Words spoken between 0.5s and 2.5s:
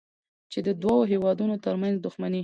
چې د دوو هېوادونو ترمنځ دوښمني